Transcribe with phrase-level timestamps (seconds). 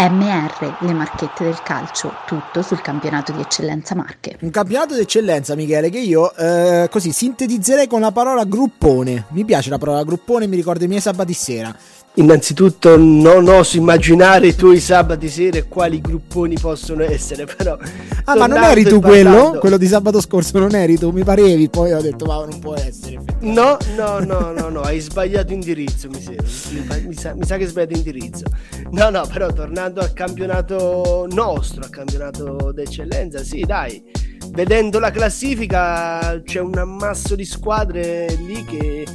[0.00, 4.36] MR, le marchette del calcio, tutto sul campionato di eccellenza Marche.
[4.42, 9.24] Un campionato di eccellenza, Michele, che io eh, così sintetizzerei con la parola gruppone.
[9.30, 11.74] Mi piace la parola gruppone, mi ricorda i miei sabati sera.
[12.14, 17.78] Innanzitutto non oso immaginare i tuoi sabati sera e quali grupponi possono essere, però...
[18.24, 19.56] Ah, ma non eri tu quello?
[19.60, 22.74] Quello di sabato scorso non eri tu, mi parevi, poi ho detto ma non può
[22.74, 23.22] essere.
[23.40, 26.96] No, no, no, no, no, hai sbagliato indirizzo, mi, sembra.
[26.96, 28.44] Mi, mi, sa, mi sa che hai sbagliato indirizzo.
[28.90, 34.02] No, no, però tornando al campionato nostro, al campionato d'eccellenza, sì, dai
[34.50, 39.06] vedendo la classifica c'è un ammasso di squadre lì che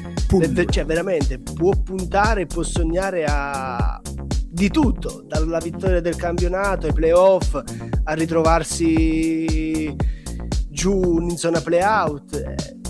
[0.70, 4.02] cioè, veramente può puntare, può sognare a
[4.54, 7.60] di tutto, dalla vittoria del campionato ai playoff
[8.04, 9.96] a ritrovarsi
[10.70, 12.36] giù in zona playout.
[12.36, 12.83] Eh,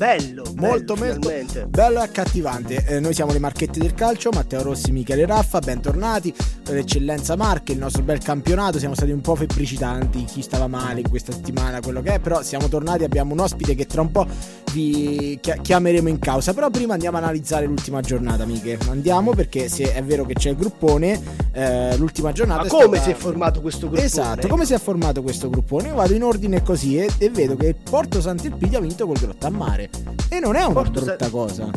[0.00, 2.86] bello, molto bello, molto bello e accattivante.
[2.86, 6.34] Eh, noi siamo le marchette del calcio, Matteo Rossi, Michele Raffa, bentornati
[6.70, 8.78] l'eccellenza Marche, il nostro bel campionato.
[8.78, 12.42] Siamo stati un po' febbricitanti, chi stava male in questa settimana, quello che è, però
[12.42, 14.26] siamo tornati, abbiamo un ospite che tra un po'
[14.72, 16.54] vi chiameremo in causa.
[16.54, 18.78] Però prima andiamo a analizzare l'ultima giornata, amiche.
[18.88, 21.20] Andiamo perché se è vero che c'è il gruppone,
[21.52, 22.62] eh, l'ultima giornata.
[22.62, 23.02] Ma come stata...
[23.02, 24.06] si è formato questo gruppone?
[24.06, 25.88] Esatto, come si è formato questo gruppone?
[25.88, 29.89] Io vado in ordine così e, e vedo che Porto Sant'Elpidio ha vinto col Grottammare.
[30.28, 31.70] E non è una Porto brutta Sa- cosa.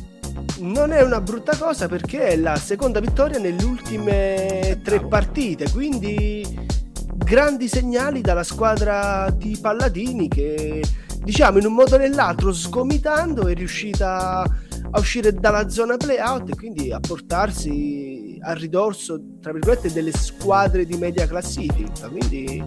[0.60, 6.68] Non è una brutta cosa perché è la seconda vittoria nelle ultime tre partite, quindi
[7.16, 10.84] grandi segnali dalla squadra di Palladini che
[11.24, 16.56] diciamo in un modo o nell'altro sgomitando è riuscita a uscire dalla zona playout e
[16.56, 22.64] quindi a portarsi a ridorso tra virgolette delle squadre di media classifica quindi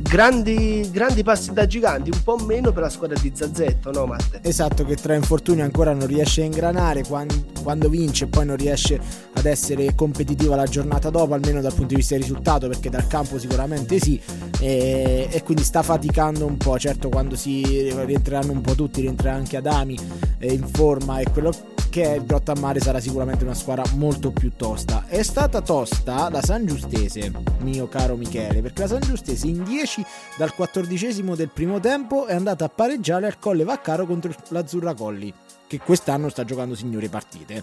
[0.00, 4.40] grandi, grandi passi da giganti, un po' meno per la squadra di Zazzetto, no Matte?
[4.42, 9.00] Esatto, che tra infortuni ancora non riesce a ingranare, quando, quando vince poi non riesce
[9.32, 13.06] ad essere competitiva la giornata dopo, almeno dal punto di vista del risultato, perché dal
[13.06, 14.20] campo sicuramente sì,
[14.60, 19.34] e, e quindi sta faticando un po', certo quando si rientreranno un po' tutti, rientrerà
[19.34, 19.98] anche Adami
[20.38, 21.52] eh, in forma e quello
[21.94, 25.04] che il Grottammare sarà sicuramente una squadra molto più tosta.
[25.06, 30.04] È stata tosta la San Giustese, mio caro Michele, perché la San Giustese in 10
[30.36, 35.32] dal quattordicesimo del primo tempo è andata a pareggiare al Colle Vaccaro contro l'Azzurra Colli,
[35.68, 37.62] che quest'anno sta giocando signore partite.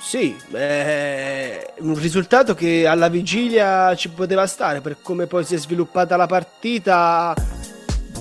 [0.00, 5.58] Sì, è un risultato che alla vigilia ci poteva stare per come poi si è
[5.58, 7.36] sviluppata la partita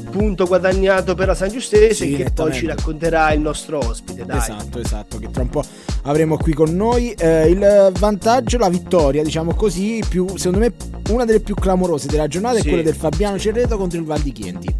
[0.09, 4.25] punto guadagnato per la San Giustese sì, che poi ci racconterà il nostro ospite.
[4.25, 4.37] Dai.
[4.37, 5.63] Esatto, esatto, che tra un po'
[6.03, 7.11] avremo qui con noi.
[7.11, 10.73] Eh, il vantaggio, la vittoria, diciamo così, più, secondo me
[11.09, 12.65] una delle più clamorose della giornata sì.
[12.65, 14.75] è quella del Fabiano Cerreto contro il Val di Chienti.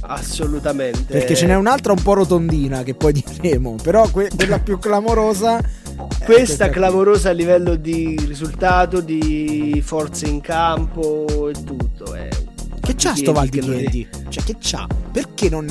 [0.00, 1.12] Assolutamente.
[1.12, 5.60] Perché ce n'è un'altra un po' rotondina che poi diremo, però que- quella più clamorosa
[6.24, 12.14] questa clamorosa a livello di risultato, di forze in campo e tutto.
[12.14, 12.41] È che
[13.02, 14.08] c'ha sto Val di Chieti?
[14.28, 14.86] Cioè, che c'ha?
[15.10, 15.66] Perché non.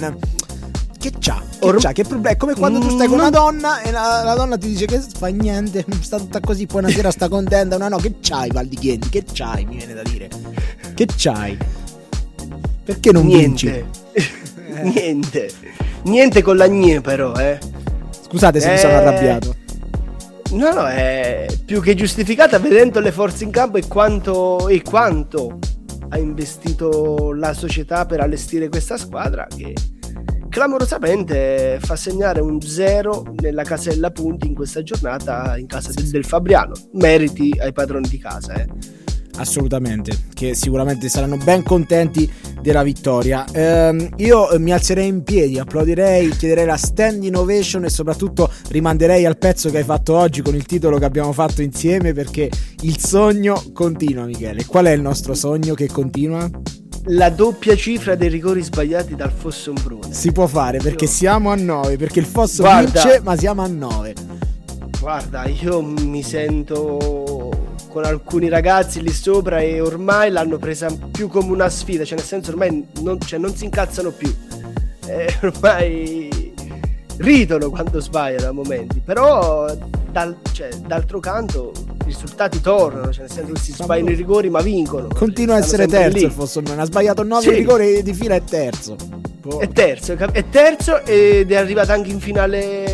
[0.99, 1.41] Che c'ha?
[1.59, 1.93] Che Or- c'ha?
[1.93, 2.35] Che problema?
[2.35, 4.99] È come quando tu stai con una donna e la, la donna ti dice che
[4.99, 7.77] fa niente, sta tutta così, poi una sera sta contenta.
[7.77, 9.09] No, no, che c'hai Val di Chieti?
[9.09, 9.65] Che c'hai?
[9.65, 10.29] Mi viene da dire.
[10.93, 11.57] Che c'hai?
[12.83, 13.85] Perché non niente.
[14.13, 14.91] vinci?
[14.99, 15.51] niente.
[16.03, 17.57] Niente con la gne però, eh.
[18.27, 18.71] Scusate se eh...
[18.73, 19.55] mi sono arrabbiato.
[20.51, 25.59] No, no, è più che giustificata vedendo le forze in campo e quanto, e quanto
[26.11, 29.73] ha investito la società per allestire questa squadra che
[30.49, 36.25] clamorosamente fa segnare un 0 nella casella punti in questa giornata in casa del, del
[36.25, 36.73] Fabriano.
[36.93, 38.53] Meriti ai padroni di casa.
[38.53, 39.00] Eh
[39.37, 42.29] assolutamente, che sicuramente saranno ben contenti
[42.61, 43.45] della vittoria.
[43.51, 49.37] Eh, io mi alzerei in piedi, applaudirei, chiederei la stand innovation e soprattutto rimanderei al
[49.37, 52.49] pezzo che hai fatto oggi con il titolo che abbiamo fatto insieme perché
[52.81, 54.65] il sogno continua, Michele.
[54.65, 56.49] Qual è il nostro sogno che continua?
[57.05, 60.13] La doppia cifra dei rigori sbagliati dal Fosso Ombrone.
[60.13, 61.09] Si può fare perché io...
[61.09, 64.13] siamo a 9, perché il Fosso Guarda, vince, ma siamo a 9.
[64.99, 67.30] Guarda, io mi sento
[67.91, 72.25] con alcuni ragazzi lì sopra e ormai l'hanno presa più come una sfida, cioè nel
[72.25, 74.33] senso ormai non, cioè, non si incazzano più,
[75.07, 76.53] eh, ormai
[77.17, 79.75] ridono quando sbagliano a momenti, però
[80.09, 84.49] dal, cioè, d'altro canto i risultati tornano, cioè nel senso che si sbagliano i rigori
[84.49, 85.09] ma vincono.
[85.09, 87.49] Continua a essere terzo Fossolmano, ha sbagliato 9 sì.
[87.49, 88.95] rigori di fila è terzo.
[89.59, 92.90] È terzo, è terzo ed è arrivato anche in finale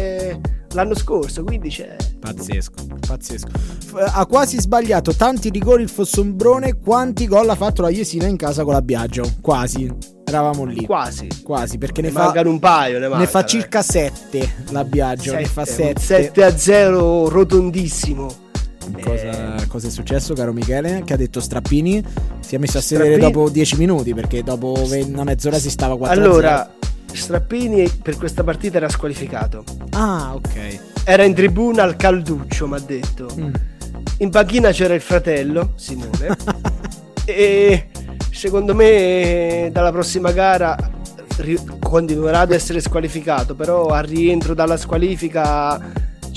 [0.77, 1.95] l'anno scorso, quindi c'è...
[2.19, 3.47] Pazzesco, pazzesco.
[3.95, 8.63] Ha quasi sbagliato tanti rigori il Fossombrone quanti gol ha fatto la Jesina in casa
[8.63, 9.91] con la Biagio, quasi.
[10.23, 10.85] Eravamo lì.
[10.85, 11.27] Quasi.
[11.43, 12.31] Quasi, perché ne, ne fa...
[12.45, 15.99] un paio, ne, manca, ne fa circa 7 la Biagio, 7, ne fa 7.
[15.99, 18.45] 7 a 0 rotondissimo.
[19.01, 19.67] Cosa, eh.
[19.67, 21.01] cosa, è successo, caro Michele?
[21.03, 22.03] Che ha detto Strappini
[22.39, 23.31] si è messo a sedere Strappini...
[23.31, 26.76] dopo 10 minuti perché dopo una mezz'ora si stava 4 Allora,
[27.19, 29.63] Strappini per questa partita era squalificato.
[29.91, 30.79] Ah, ok.
[31.03, 33.27] Era in tribuna al calduccio, mi ha detto.
[33.37, 33.53] Mm.
[34.19, 36.37] In panchina c'era il fratello, Simone.
[37.25, 37.89] e
[38.31, 40.75] secondo me dalla prossima gara
[41.79, 45.79] continuerà ad essere squalificato, però al rientro dalla squalifica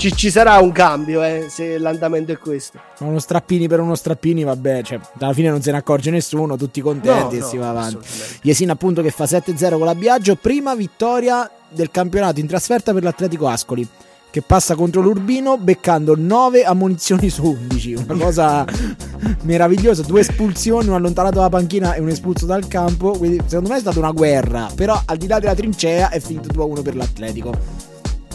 [0.01, 2.79] ci, ci, sarà un cambio eh, se l'andamento è questo.
[3.01, 6.81] Uno strappini per uno strappini, vabbè, cioè, alla fine non se ne accorge nessuno, tutti
[6.81, 8.07] contenti no, e no, si va avanti.
[8.41, 13.03] Jesina appunto che fa 7-0 con la Biagio, prima vittoria del campionato in trasferta per
[13.03, 13.87] l'Atletico Ascoli
[14.31, 18.65] che passa contro l'Urbino beccando 9 ammonizioni su 11, una cosa
[19.43, 23.75] meravigliosa, due espulsioni, un allontanato dalla panchina e un espulso dal campo, quindi secondo me
[23.75, 27.90] è stata una guerra, però al di là della trincea è finito 2-1 per l'Atletico.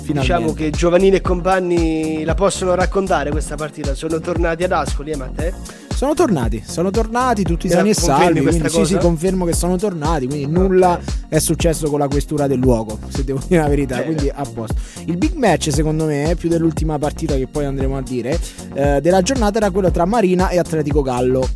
[0.07, 0.21] Finalmente.
[0.21, 3.95] Diciamo che Giovanini e compagni la possono raccontare questa partita.
[3.95, 5.55] Sono tornati ad Ascoli, eh, Matteo?
[5.93, 8.41] Sono tornati, sono tornati tutti sani e salvi.
[8.43, 10.27] Quindi sì, sì, confermo che sono tornati.
[10.27, 11.05] Quindi nulla okay.
[11.29, 13.97] è successo con la questura del luogo, se devo dire la verità.
[13.97, 14.07] Bene.
[14.07, 14.77] Quindi a posto.
[15.07, 18.39] Il big match, secondo me, più dell'ultima partita che poi andremo a dire,
[18.75, 21.49] eh, della giornata era quello tra Marina e Atletico Gallo.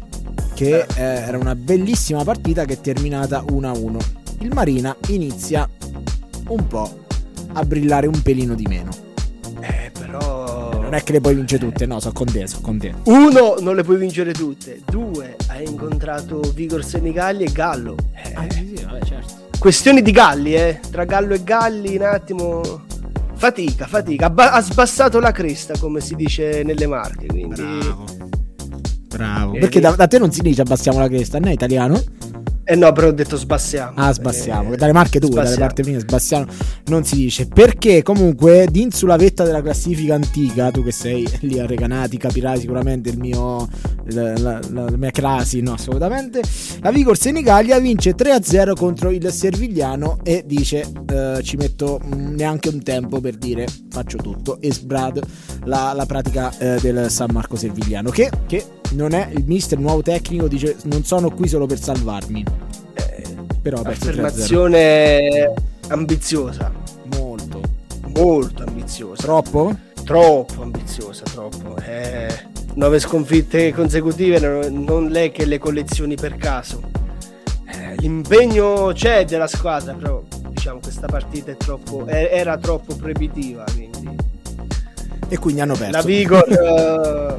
[0.55, 3.96] Che eh, era una bellissima partita che è terminata 1-1.
[4.41, 5.69] Il Marina inizia
[6.49, 7.00] un po'
[7.52, 8.91] a brillare un pelino di meno.
[9.61, 10.81] Eh, però.
[10.82, 12.93] Non è che le puoi vincere tutte, no, sono con te, sono con te.
[13.05, 14.81] Uno, non le puoi vincere tutte.
[14.85, 17.97] Due, hai incontrato Vigor Senigalli e Gallo.
[18.12, 19.49] Eh, ah, sì, sì, vabbè, certo.
[19.58, 20.81] Questioni di Galli, eh.
[20.91, 22.82] Tra Gallo e Galli, un attimo.
[23.35, 24.32] Fatica, fatica.
[24.35, 27.26] Ha, ha sbassato la cresta, come si dice nelle marche.
[27.26, 27.62] Quindi.
[27.62, 28.05] Bravo.
[29.08, 29.53] Bravo.
[29.53, 32.00] Perché da, da, te non si dice abbassiamo la cresta, è italiano?
[32.70, 33.94] Eh no, però ho detto sbassiamo.
[33.96, 34.75] Ah, sbassiamo.
[34.75, 36.46] Eh, dalle marche tue, dalle parti mie, sbassiamo.
[36.87, 37.49] Non si dice.
[37.49, 42.61] Perché comunque, din sulla vetta della classifica antica, tu che sei lì a Recanati, capirai
[42.61, 43.69] sicuramente il mio...
[44.12, 46.43] La, la, la, la mia crasi, no, assolutamente.
[46.81, 52.69] La Vigor Senigallia vince 3-0 contro il Servigliano e dice eh, ci metto mm, neanche
[52.69, 55.20] un tempo per dire faccio tutto e sbrad
[55.65, 60.03] la, la pratica eh, del San Marco Servigliano che, che non è il mister nuovo
[60.03, 62.45] tecnico dice non sono qui solo per salvarmi.
[62.95, 63.25] Eh,
[63.61, 65.53] però affermazione
[65.89, 66.73] ambiziosa.
[67.17, 67.61] Molto.
[68.15, 69.23] Molto ambiziosa.
[69.23, 69.77] Troppo?
[70.05, 71.77] troppo ambiziosa troppo.
[71.77, 76.81] Eh, nove sconfitte consecutive non, lei che le collezioni per caso.
[77.67, 84.17] Eh, l'impegno c'è della squadra però diciamo questa partita è troppo, era troppo proibitiva quindi
[85.31, 87.38] e quindi hanno perso la Vigor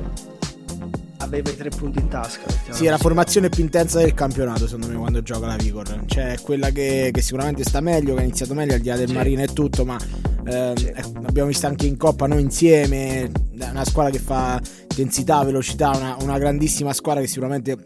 [1.32, 2.44] aveva i tre punti in tasca.
[2.72, 6.04] Sì, è la formazione più intensa del campionato, secondo me, quando gioca la Vigor.
[6.06, 9.08] Cioè, quella che, che sicuramente sta meglio, che ha iniziato meglio, al di là del
[9.08, 9.14] sì.
[9.14, 9.98] Marina e tutto, ma
[10.46, 10.92] eh, sì.
[11.22, 13.32] l'abbiamo visto anche in Coppa noi insieme.
[13.58, 14.60] È una squadra che fa
[14.90, 17.78] intensità, velocità, una, una grandissima squadra che sicuramente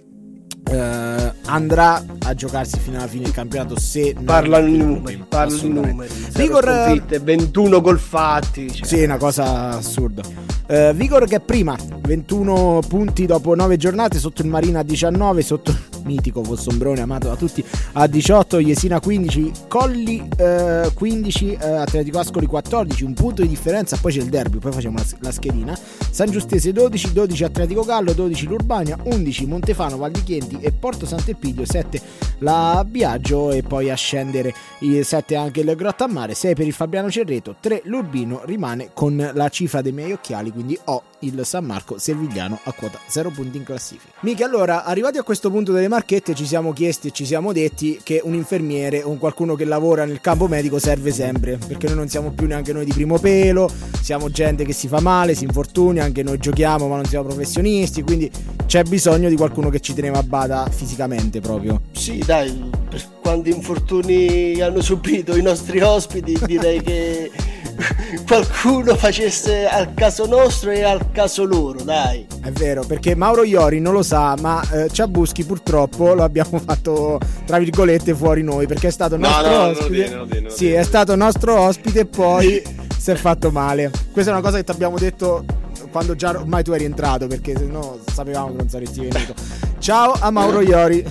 [0.72, 5.74] eh, andrà a giocarsi fino alla fine del campionato se parla in numeri parla in
[5.74, 8.86] numeri Vigor 21 gol fatti cioè.
[8.86, 10.24] sì una cosa assurda.
[10.68, 15.42] Uh, Vigor che è prima 21 punti dopo 9 giornate sotto il Marina a 19
[15.44, 15.76] sotto
[16.06, 17.64] mitico Fossombrone amato da tutti
[17.94, 23.98] a 18 Jesina 15 Colli eh, 15 eh, Atletico Ascoli 14 un punto di differenza
[23.98, 25.78] poi c'è il derby poi facciamo la, la schedina.
[26.10, 31.06] San Giustese 12 12 Atletico Gallo 12 l'Urbania 11 Montefano Val di Chienti e Porto
[31.06, 31.35] Sant'Epidio
[31.66, 32.02] 7
[32.40, 36.66] la Biagio e poi a scendere i 7 anche il Grotta a Mare 6 per
[36.66, 41.42] il Fabiano Cerreto 3 l'Urbino rimane con la cifra dei miei occhiali quindi ho il
[41.44, 44.14] San Marco Servigliano a quota 0 punti in classifica.
[44.22, 48.00] Mica allora arrivati a questo punto delle marchette ci siamo chiesti e ci siamo detti
[48.04, 52.10] che un infermiere o qualcuno che lavora nel campo medico serve sempre, perché noi non
[52.10, 53.70] siamo più neanche noi di primo pelo,
[54.02, 58.04] siamo gente che si fa male, si infortuna, anche noi giochiamo ma non siamo professionisti,
[58.04, 58.30] quindi
[58.66, 61.82] c'è bisogno di qualcuno che ci teneva a bada fisicamente proprio.
[61.92, 67.32] Sì, dai, per quanti infortuni hanno subito i nostri ospiti direi che
[68.26, 72.26] qualcuno facesse al caso nostro e al caso loro, dai.
[72.42, 77.20] È vero, perché Mauro Iori non lo sa, ma eh, Ciabuschi purtroppo lo abbiamo fatto,
[77.46, 80.10] tra virgolette, fuori noi, perché è stato no, nostro no, ospite.
[80.10, 80.80] Non lo dire, non sì, dire.
[80.80, 82.64] è stato nostro ospite e poi
[82.98, 83.92] si è fatto male.
[84.12, 85.46] Questa è una cosa che ti abbiamo detto
[85.92, 89.34] quando già ormai tu eri entrato, perché se no sapevamo che non saresti venuto.
[89.80, 91.04] Ciao a Mauro Iori.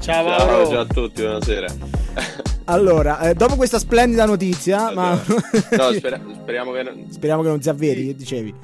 [0.00, 0.68] Ciao Mauro.
[0.68, 1.66] Ciao a tutti, buonasera.
[2.66, 5.10] Allora, eh, dopo questa splendida notizia, ma...
[5.10, 7.06] no, spera- speriamo, che non...
[7.10, 8.54] speriamo che non si avveri, che dicevi?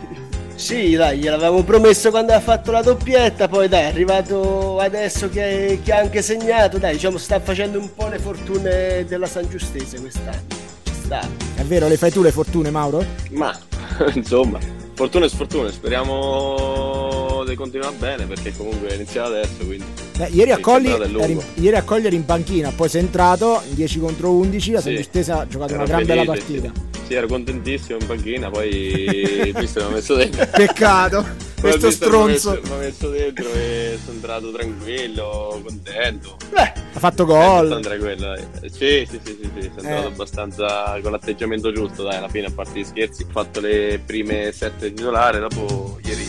[0.55, 5.81] Sì, dai, gliel'avevamo promesso quando ha fatto la doppietta, poi dai, è arrivato adesso che,
[5.83, 10.01] che, ha anche segnato, dai, diciamo sta facendo un po' le fortune della San Giustese
[10.01, 10.47] quest'anno.
[10.83, 11.21] Ci sta.
[11.55, 13.05] È vero, le fai tu le fortune, Mauro?
[13.31, 13.57] Ma,
[14.15, 14.78] insomma.
[14.99, 19.65] Fortuna e sfortuna, speriamo di continuare bene perché comunque è iniziato adesso.
[19.65, 19.85] Quindi
[20.17, 23.77] Beh, ieri, a Colli, eri, ieri a Colli eri in panchina, poi sei entrato in
[23.77, 25.01] 10 contro 11, la sì.
[25.05, 26.88] Stesa ha giocato una gran bella partita.
[27.09, 27.15] Sì.
[27.15, 30.47] sì, ero contentissimo in panchina, poi visto mi ha messo dentro.
[30.53, 31.27] Peccato.
[31.59, 32.51] questo stronzo.
[32.51, 36.37] Mi ha messo, messo, dentro e sono entrato tranquillo, contento.
[36.51, 37.81] Beh, ha fatto gol.
[37.81, 39.93] Tranquillo, sì, sì, sì, sì, sì, sono eh.
[39.93, 43.23] entrato abbastanza con l'atteggiamento giusto, dai, alla fine a parte gli scherzi.
[43.23, 46.27] Ho fatto le prime sette titolari, dopo ieri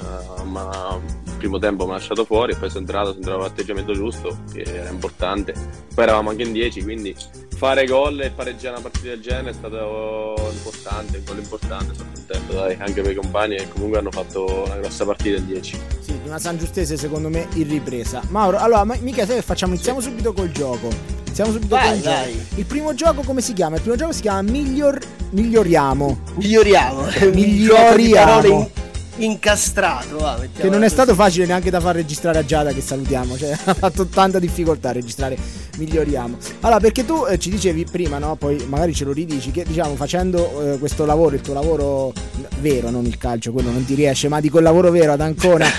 [0.00, 3.38] uh, ma il primo tempo mi ha lasciato fuori e poi sono entrato, sono entrato
[3.38, 5.52] con l'atteggiamento giusto, che era importante.
[5.92, 7.16] Poi eravamo anche in 10, quindi
[7.58, 12.08] fare gol e pareggiare una partita del genere è stato importante, un gol importante, sono
[12.14, 15.80] contento dai, anche per i compagni che comunque hanno fatto una grossa partita il 10.
[15.98, 18.22] Sì, una San Giustese secondo me in ripresa.
[18.28, 19.74] Mauro, allora, mica sai che facciamo?
[19.74, 20.08] Iniziamo sì.
[20.08, 20.88] subito col gioco.
[21.24, 22.32] Iniziamo subito vai, col vai.
[22.32, 22.60] gioco.
[22.60, 23.74] Il primo gioco come si chiama?
[23.74, 24.98] Il primo gioco si chiama Miglior...
[25.30, 26.20] Miglioriamo.
[26.36, 27.06] Miglioriamo.
[27.34, 28.70] Miglioriamo
[29.18, 30.18] incastrato.
[30.18, 33.36] Va, che non è stato facile neanche da far registrare a Giada, che salutiamo.
[33.36, 35.36] Cioè, ha fatto tanta difficoltà a registrare.
[35.76, 36.36] Miglioriamo.
[36.60, 38.34] Allora, perché tu eh, ci dicevi prima, no?
[38.36, 42.12] Poi magari ce lo ridici, che diciamo facendo eh, questo lavoro, il tuo lavoro
[42.60, 45.66] vero, non il calcio, quello non ti riesce, ma di quel lavoro vero ad Ancona,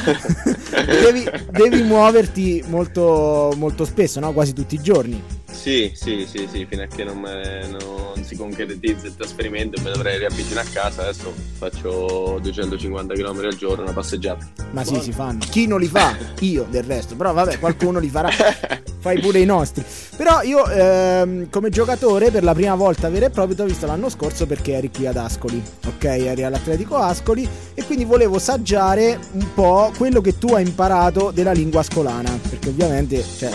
[1.03, 4.31] devi, devi, muoverti molto, molto spesso, no?
[4.31, 5.38] Quasi tutti i giorni.
[5.59, 9.91] Sì, sì, sì, sì, fino a che non, me, non si concretizza il trasferimento mi
[9.91, 11.01] dovrei riavvicinare a casa.
[11.01, 14.49] Adesso faccio 250 km al giorno, una passeggiata.
[14.71, 15.39] Ma sì, si fanno.
[15.49, 16.15] Chi non li fa?
[16.39, 17.17] Io del resto.
[17.17, 18.29] Però vabbè, qualcuno li farà.
[18.99, 19.83] Fai pure i nostri.
[20.17, 23.85] Però io ehm, come giocatore per la prima volta vero e proprio ti ho visto
[23.85, 25.63] l'anno scorso perché eri qui ad Ascoli.
[25.87, 31.31] Ok, eri all'Atletico Ascoli e quindi volevo saggiare un po' quello che tu hai imparato
[31.33, 32.37] della lingua ascolana.
[32.49, 33.49] Perché ovviamente cioè,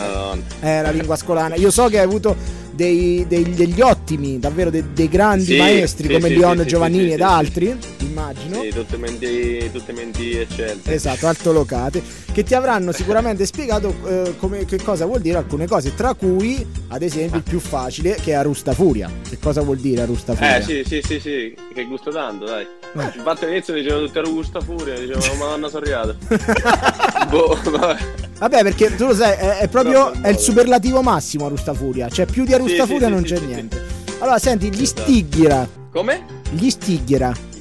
[0.61, 1.57] è la lingua ascolana.
[1.57, 6.09] Io so che hai avuto dei, dei, degli ottimi, davvero dei, dei grandi sì, maestri
[6.09, 8.63] sì, come sì, Leon Giovannini ed altri, immagino.
[8.63, 10.93] Sì, tutte menti, tutte menti eccellenti.
[10.93, 12.03] Esatto, altolocate,
[12.33, 16.65] che ti avranno sicuramente spiegato eh, come, che cosa vuol dire alcune cose, tra cui
[16.89, 19.11] ad esempio il più facile che è Arusta Furia.
[19.29, 20.57] Che cosa vuol dire Arusta Furia?
[20.57, 22.65] Eh sì, sì, sì, sì, che gusta tanto, dai.
[22.65, 23.13] Eh.
[23.17, 26.15] Infatti all'inizio dicevano tutti Arusta Furia, dicevano madonna sorriata.
[27.29, 27.97] boh, vabbè.
[28.39, 32.09] Vabbè, perché tu lo sai, è, è proprio è il superlativo massimo Arusta Furia.
[32.09, 33.83] Cioè, più di Arusta Furia sì, non c'è niente.
[34.19, 35.03] Allora, senti, gli esatto.
[35.03, 35.69] Stighira.
[35.91, 36.25] Come?
[36.51, 37.53] Gli Stighira.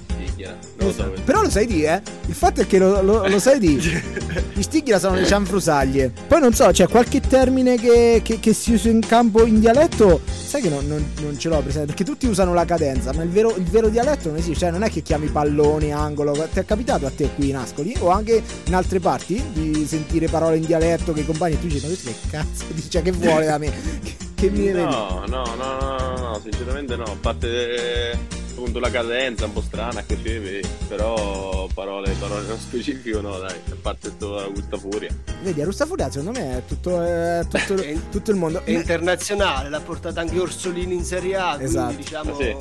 [0.84, 2.02] Lo so, Però lo sai di, eh?
[2.26, 3.78] Il fatto è che lo, lo, lo sai di.
[4.54, 6.12] Gli Stighira sono le cianfrusaglie.
[6.28, 10.22] Poi non so, c'è qualche termine che, che, che, si usa in campo in dialetto.
[10.26, 11.88] Sai che non, non, non, ce l'ho presente.
[11.88, 14.60] Perché tutti usano la cadenza, ma il vero, il vero dialetto non esiste.
[14.60, 16.34] Cioè, non è che chiami pallone, angolo.
[16.34, 17.96] Ti è capitato a te qui in Ascoli?
[18.00, 21.88] O anche in altre parti di sentire parole in dialetto che i compagni tu dici,
[21.88, 23.02] ma che cazzo dice?
[23.02, 24.32] Che vuole da me?
[24.44, 27.04] Che, mi no, no, no, no, no, no, sinceramente no.
[27.04, 28.20] A parte
[28.52, 30.60] appunto la cadenza un po' strana così,
[30.90, 35.16] però parole, parole non specifico no dai, a parte tutta questa furia.
[35.44, 38.62] Vedi, a Rusta Furia secondo me è tutto, è tutto, è, tutto il mondo.
[38.66, 41.86] È internazionale, l'ha portata anche Orsolini in Serie A, esatto.
[41.86, 42.32] quindi diciamo...
[42.32, 42.56] Ah, sì.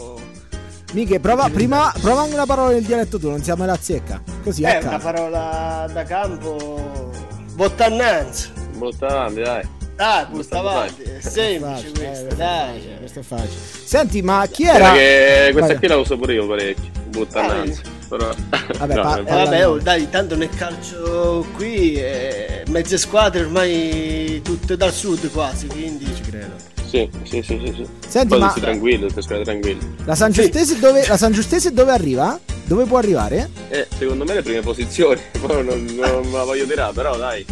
[0.92, 4.22] Miche, prova, prima, prova anche una parola nel dialetto tu, non siamo la zecca.
[4.44, 4.76] Così è.
[4.76, 7.10] Eh, una parola da campo.
[7.54, 8.50] Bottannanza.
[8.76, 9.80] Bottannanza, dai.
[9.94, 12.80] Dai, busta avanti, è semplice eh, questo, dai.
[12.98, 13.60] Questo è facile.
[13.84, 14.92] Senti, ma chi era?
[14.92, 17.82] Che questa qui la uso pure io parecchio, buttananza.
[18.08, 18.34] Però...
[18.78, 24.40] Vabbè, no, pa- eh, vabbè oh, dai, tanto nel calcio qui eh, mezze squadre ormai
[24.42, 26.54] tutte dal sud quasi, quindi ci credo.
[26.86, 27.72] Sì, sì, sì, sì.
[27.74, 27.86] sì.
[28.08, 28.52] Senti, ma...
[28.52, 29.80] tranquillo, squadre tranquillo.
[30.04, 30.80] La San Giustese, sì.
[30.80, 32.38] dove, la San Giustese dove arriva?
[32.64, 33.50] Dove può arrivare?
[33.68, 35.20] Eh, secondo me le prime posizioni.
[35.40, 37.44] Poi non, non me la voglio tirare, però dai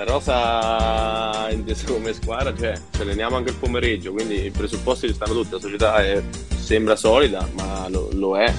[0.00, 5.14] la rosa intesa come squadra, cioè ci alleniamo anche il pomeriggio, quindi i presupposti ci
[5.14, 6.22] stanno tutti, la società è,
[6.56, 8.50] sembra solida, ma lo, lo è,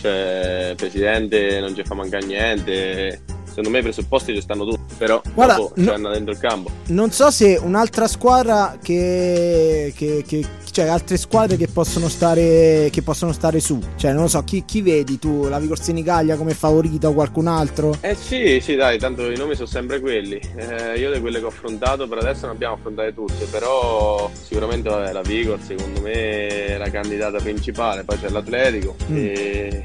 [0.00, 5.20] cioè presidente non ci fa mancare niente, secondo me i presupposti ci stanno tutti, però
[5.34, 6.70] Guarda, dopo no, dentro il campo.
[6.86, 10.46] Non so se un'altra squadra che, che, che
[10.78, 14.64] cioè altre squadre che possono stare, che possono stare su, cioè non lo so, chi,
[14.64, 17.96] chi vedi tu, la Vigorsini Gallia come favorita o qualcun altro?
[18.00, 21.46] Eh sì, sì dai, tanto i nomi sono sempre quelli, eh, io di quelle che
[21.46, 26.12] ho affrontato per adesso non abbiamo affrontate tutte, però sicuramente vabbè, la Vigor secondo me
[26.12, 29.16] è la candidata principale, poi c'è l'Atletico mm.
[29.16, 29.84] e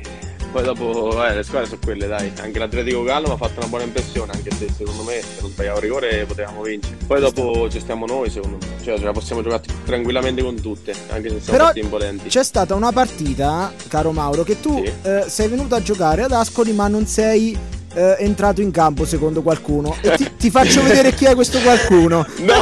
[0.53, 2.31] poi dopo eh, le squadre sono quelle, dai.
[2.39, 5.49] Anche l'Atletico Gallo mi ha fatto una buona impressione, anche se secondo me se non
[5.49, 6.95] sbagliavo rigore potevamo vincere.
[7.07, 8.67] Poi dopo ci stiamo noi, secondo me.
[8.83, 12.29] Cioè ce la possiamo giocare tranquillamente con tutte, anche se siamo stati imponenti.
[12.29, 14.93] C'è stata una partita, caro Mauro, che tu sì.
[15.01, 17.57] eh, sei venuto a giocare ad Ascoli, ma non sei
[17.95, 22.25] eh, entrato in campo secondo qualcuno e ti, ti, faccio vedere chi è questo qualcuno
[22.37, 22.55] no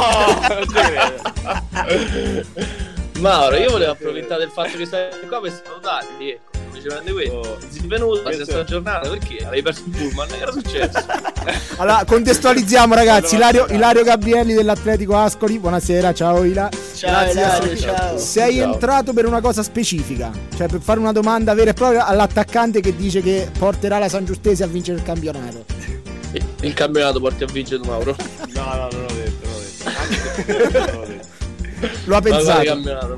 [3.18, 6.51] Mauro io volevo approfittare del fatto che stai qua per salutarti ecco
[6.82, 7.34] ci prende questo.
[7.36, 7.58] Oh.
[7.68, 11.04] Si è venuto la Questo- stessa giornata perché avevi perso il pullman, che era successo?
[11.78, 13.66] Allora, contestualizziamo ragazzi, Ilario.
[13.70, 16.68] Ilario Gabrielli dell'Atletico Ascoli, buonasera, ciao Ila.
[16.94, 18.18] Ciao, Grazie Ilario, ciao.
[18.18, 18.72] Sei Ciao.
[18.72, 22.94] entrato per una cosa specifica, cioè per fare una domanda vera e propria all'attaccante che
[22.94, 25.64] dice che porterà la San Giustese a vincere il campionato.
[26.60, 28.14] il campionato porti a vincere Mauro.
[28.54, 30.80] No, no, non l'ho detto, non l'ho detto.
[30.92, 31.30] Non l'ho detto.
[32.04, 32.76] Lo ha pensato.
[32.76, 33.16] Mauro?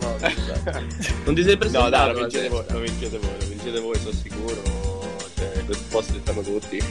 [1.25, 1.85] Non ti sei presentato?
[1.85, 4.62] No, dai, lo la vincete voi, lo vincete voi, vincete voi, sono sicuro.
[5.37, 6.83] Cioè, questi posti stanno tutti.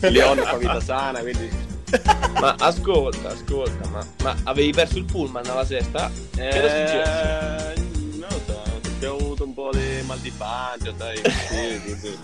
[0.10, 1.48] Leon fa vita sana, quindi
[2.40, 6.10] Ma ascolta, ascolta, ma, ma avevi perso il pullman alla sesta?
[6.34, 7.80] Che era successo?
[7.80, 7.80] Eh,
[8.18, 11.20] non lo so, abbiamo avuto un po' di mal di pancia, sai.
[11.48, 12.18] Sì, sì, sì.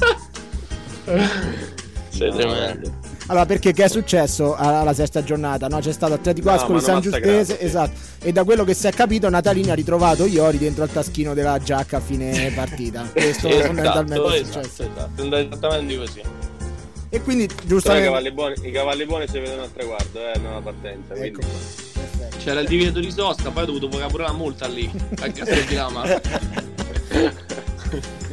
[2.11, 2.93] Sei No, tremendo.
[3.29, 5.69] Allora, perché che è successo alla sesta giornata?
[5.69, 5.81] No?
[5.81, 7.93] C'è stato Atletico No, Ascoli, San Giustese, esatto.
[8.21, 11.59] E da quello che si è capito, Natalini ha ritrovato Iori dentro al taschino della
[11.59, 13.07] giacca a fine partita.
[13.13, 14.83] Questo fondamentalmente è esatto, successo.
[14.83, 16.23] esatto, è esattamente così.
[17.11, 18.07] E quindi, Però i giustamente.
[18.07, 21.15] cavalli buoni, i cavalli buoni si vedono al traguardo, eh, non alla partenza.
[21.15, 21.41] Ecco.
[22.39, 25.65] C'era il divieto di sosta, poi ho dovuto pagare pure la multa lì, a Castel
[25.67, 26.05] di Lama.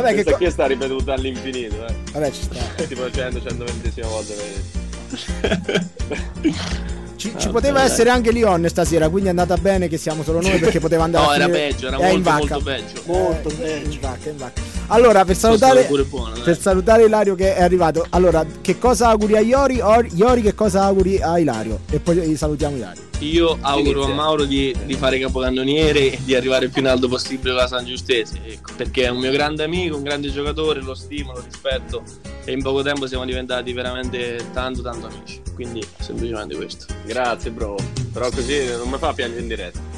[0.00, 1.94] Vabbè, che Questa co- qui sta ripetuta all'infinito, eh.
[2.12, 2.56] Vabbè, ci sta.
[2.86, 4.34] tipo 100 120 volte.
[4.34, 6.54] vedi.
[7.16, 10.58] Ci, ci poteva essere anche Lyon stasera, quindi è andata bene che siamo solo noi
[10.58, 13.00] perché poteva andare No, a era peggio, era molto molto peggio.
[13.06, 13.90] Molto Eh, peggio.
[13.94, 14.60] in vacca, in vacca.
[14.88, 18.06] Allora, per salutare, buono, per salutare Ilario che è arrivato.
[18.10, 19.80] Allora, che cosa auguri a Iori?
[19.80, 21.80] Or- Iori, che cosa auguri a Ilario?
[21.90, 23.02] E poi salutiamo Ilario.
[23.20, 24.12] Io auguro Inizia.
[24.12, 27.66] a Mauro di, di fare capocannoniere e di arrivare il più in alto possibile alla
[27.66, 31.42] San Giustese, ecco, perché è un mio grande amico, un grande giocatore, lo stimo, lo
[31.42, 32.02] rispetto
[32.44, 35.40] e in poco tempo siamo diventati veramente tanto tanto amici.
[35.54, 36.84] Quindi semplicemente questo.
[37.06, 37.76] Grazie, bro.
[38.12, 39.95] Però così non mi fa piangere in diretta.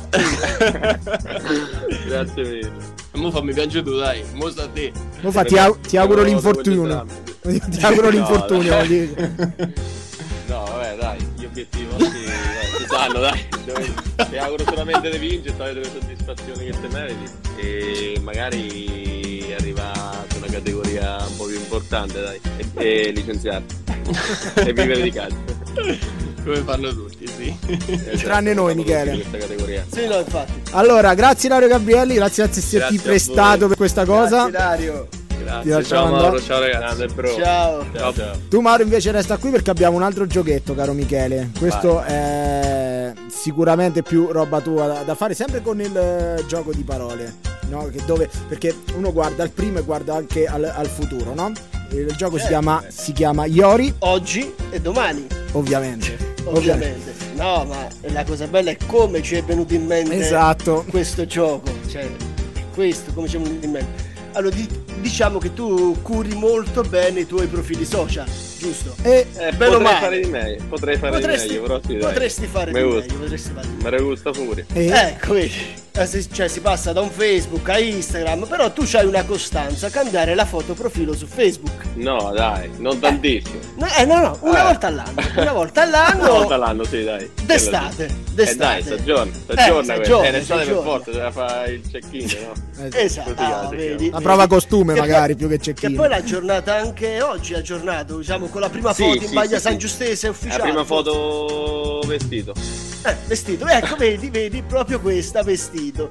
[2.07, 2.71] Grazie mille.
[3.15, 4.93] Mo fammi piangere tu, dai, mo sta a te.
[5.21, 7.05] Mo fa, ti, au- ti auguro l'infortunio.
[7.43, 8.71] ti auguro No, l'infortunio.
[8.71, 9.15] dai.
[10.49, 13.47] No, vabbè, dai, gli obiettivi vostri dai, si sanno, dai.
[14.31, 20.33] Ti auguro solamente di vincere, togliere le soddisfazioni che te meriti e magari arriva ad
[20.39, 23.75] una categoria un po' più importante, dai, e, e licenziarti
[24.55, 25.37] e vivere di calcio.
[26.49, 27.55] Come fanno tutti, sì.
[27.67, 29.13] Esatto, Tranne noi, Michele.
[29.13, 29.85] Questa categoria.
[29.93, 30.53] Sì, no, infatti.
[30.71, 33.69] Allora, grazie Ilario Gabrielli, grazie di esserti Grazie a prestato voi.
[33.69, 34.49] per questa cosa.
[34.49, 35.09] Grazie, Dario.
[35.39, 35.83] Grazie.
[35.85, 37.07] Ciao Mauro, ciao ragazzi.
[37.07, 37.35] Bro.
[37.37, 37.85] Ciao.
[37.95, 38.33] Ciao, ciao.
[38.49, 41.51] Tu Mauro invece resta qui perché abbiamo un altro giochetto, caro Michele.
[41.59, 47.35] Questo è sicuramente più roba tua da- fare, sempre con il eh, gioco di parole.
[47.69, 47.89] No?
[47.93, 51.53] Che dove, perché uno guarda al primo e guarda anche al, al futuro, no?
[51.91, 52.49] Il gioco si, Certo.
[52.49, 56.28] chiama, si chiama Iori, Oggi e domani, ovviamente.
[56.45, 57.15] Ovviamente.
[57.35, 60.85] No, ma la cosa bella è come ci è venuto in mente Esatto.
[60.89, 61.71] questo gioco.
[61.89, 62.09] Cioè,
[62.75, 64.07] questo, come ci è venuto in mente.
[64.33, 64.69] Allora, di-
[65.01, 68.27] diciamo che tu curi molto bene i tuoi profili social,
[68.59, 68.95] giusto?
[69.03, 71.97] E Eh, Bene o potrei fare di meglio, potrei fare Potresti, di meglio, però sì,
[71.97, 72.01] dai.
[72.13, 73.01] potresti fare Mi di gusta.
[73.07, 73.91] meglio, potresti fare di meglio.
[73.91, 74.67] Me ne gusta pure.
[74.73, 75.87] e- Ecco, vedi.
[75.99, 79.89] Eh, si- Cioè, si passa da un Facebook a Instagram, però tu hai una costanza,
[79.91, 81.87] cambiare la foto profilo su Facebook.
[81.95, 83.59] No, dai, non tantissimo.
[83.79, 84.63] No, eh, no, no, una Eh.
[84.63, 85.21] volta all'anno.
[85.37, 86.21] Una volta all'anno.
[86.21, 87.29] Una volta all'anno, sì, dai.
[87.43, 88.57] D'estate, Eh d'estate.
[88.57, 89.95] dai, soggiorno, Eh, soggiorna questa.
[89.95, 92.85] soggiorna, Eh, l'estate per forza, doveva fare il check-in, no?
[92.85, 95.97] eh, Esatto, ah, vedi, la prova costume Che magari poi- più che Che check-in.
[95.97, 99.33] poi la giornata anche oggi è aggiornato, diciamo, con la prima Sì, foto sì, in
[99.33, 99.79] maglia sì, San sì.
[99.79, 100.63] Giustese La ufficiale.
[100.63, 102.53] prima foto vestito.
[103.05, 106.11] Eh, vestito, ecco, vedi, vedi, proprio questa, vestito.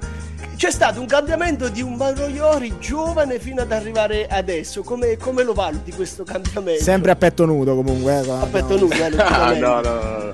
[0.56, 4.82] C'è stato un cambiamento di un Mauro Iori giovane fino ad arrivare adesso.
[4.82, 6.82] Come, come lo valuti questo cambiamento?
[6.84, 8.22] Sempre a petto nudo comunque.
[8.26, 8.82] eh, a petto no.
[8.82, 10.34] nudo, eh, Ah, no, no, no, no.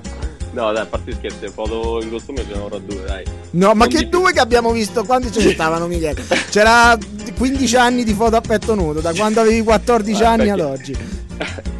[0.52, 3.24] No, dai, a parte scherzi, foto in costume ce ne avrò due, dai.
[3.50, 4.20] No, ma Non che di più.
[4.20, 5.02] due che abbiamo visto?
[5.04, 6.24] Quanti ce ne stavano, Michele?
[6.48, 6.96] C'era
[7.36, 10.68] 15 anni di foto a petto nudo, da quando avevi 14 Ah, anni perché- ad
[10.70, 10.96] oggi.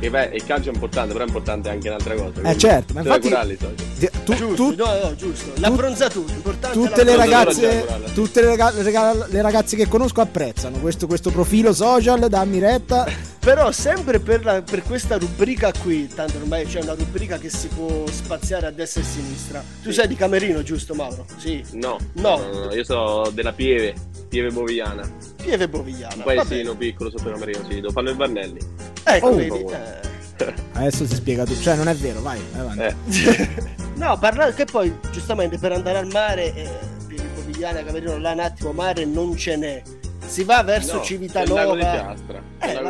[0.00, 2.40] Che beh, il calcio è importante, però è importante anche un'altra cosa.
[2.40, 3.74] quindi certo, ma infatti- curarli i social.
[3.98, 5.52] Ti- tu- Giusto, tu- no, no, giusto.
[5.56, 11.06] L'abbronzatura, importante tutte le ragazze, tutte le, raga- rega- le ragazze che conosco apprezzano questo,
[11.06, 13.06] questo profilo social da Miretta.
[13.44, 17.68] Però sempre per, la- per questa rubrica qui, tanto ormai c'è una rubrica che si
[17.68, 19.64] può spaziare a destra e a sinistra.
[19.83, 21.26] Tu sei di Camerino, giusto Mauro?
[21.37, 21.62] Sì.
[21.72, 22.38] No, No.
[22.38, 23.92] no, no, io sono della Pieve,
[24.30, 25.07] Pieve Boviana.
[25.42, 26.14] Pieve Bovigliana.
[26.16, 28.59] Un paesino piccolo sotto Camerino, sì, dove fanno i Barnelli.
[29.04, 29.35] Ecco, Oh.
[29.35, 29.59] vedi.
[29.59, 30.12] eh.
[30.72, 33.24] Adesso si spiega tu, cioè non è vero, vai, vai avanti.
[33.24, 36.68] Eh, No, parla che poi giustamente per andare al mare, eh,
[37.07, 39.83] Pieve Bovigliana, Camerino, là un attimo mare non ce n'è.
[40.26, 41.74] Si va verso no, Civitanova.
[41.74, 42.42] Piastra.
[42.60, 42.80] Eh,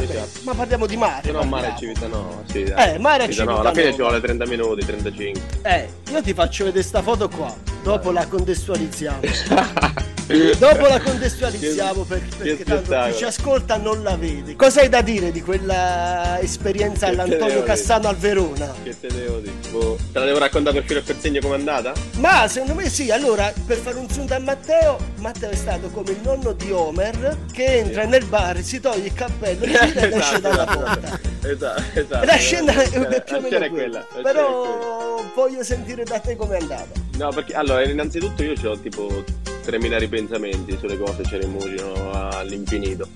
[0.43, 1.23] ma parliamo di mare.
[1.25, 1.75] Se no, mare.
[1.79, 2.63] Civitanova, sì.
[2.63, 4.19] Eh, mare a Civitanova, alla fine ci Civitanova.
[4.19, 5.43] vuole 30 minuti, 35.
[5.63, 9.21] Eh, io ti faccio vedere sta foto qua, dopo la contestualizziamo.
[10.27, 14.57] Dopo la contestualizziamo per, perché tanto chi ci ascolta non la vede.
[14.57, 18.73] Cosa hai da dire di quella esperienza all'Antonio Cassano al Verona?
[18.83, 19.53] Che te devo dire?
[19.71, 21.93] Boh, te la devo raccontare per filo e per segno com'è andata?
[22.17, 26.13] Ma secondo me sì, allora per fare un sunto a Matteo, Matteo è stato come
[26.13, 28.09] il nonno di Homer che entra sì.
[28.09, 31.21] nel bar, si toglie il cappello, gira esatto, e esce dalla porta.
[31.43, 32.25] Esatto, esatto.
[32.25, 34.07] La scena è più o meno quella.
[34.23, 37.03] Però voglio sentire da te com'è andata.
[37.19, 39.23] No, perché allora, innanzitutto io ho tipo
[39.65, 43.09] 3000 ripensamenti sulle cose ce ne muoiono all'infinito.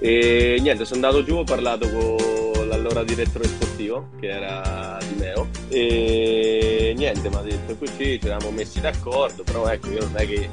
[0.00, 5.48] E niente, sono andato giù, ho parlato con l'allora direttore sportivo, che era Di Meo,
[5.68, 10.26] e niente, mi ha detto così, ci eravamo messi d'accordo, però ecco, io non è
[10.26, 10.48] che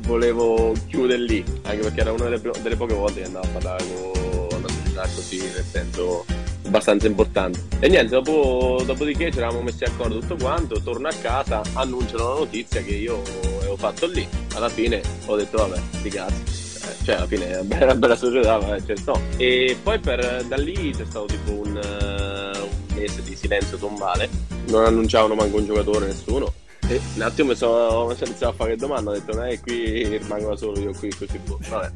[0.00, 3.84] volevo chiudere lì, anche perché era una delle, delle poche volte che andavo a parlare
[3.84, 6.24] con una società così, nel senso
[6.66, 7.60] abbastanza importante.
[7.78, 12.38] E niente, dopo, dopodiché ci eravamo messi d'accordo tutto quanto, torno a casa, annunciano la
[12.40, 13.22] notizia che io
[13.70, 14.26] avevo fatto lì.
[14.54, 16.58] Alla fine ho detto vabbè, di cazzo.
[16.88, 19.20] Eh, cioè alla fine è una bella, bella società, ma cioè, no.
[19.36, 24.28] E poi per, da lì c'è stato tipo un, uh, un mese di silenzio tombale,
[24.68, 26.52] non annunciavano manco un giocatore, nessuno.
[26.88, 30.56] E un attimo mi sono, iniziato a fare domanda, ho detto, no, qui rimango da
[30.56, 31.58] solo io qui, così boh.
[31.68, 31.92] Vabbè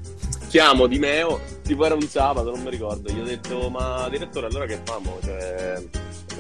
[0.55, 3.13] chiamo di Meo, tipo era un sabato, non mi ricordo.
[3.13, 5.19] Gli ho detto, ma direttore, allora che famo?
[5.21, 5.83] Cioè,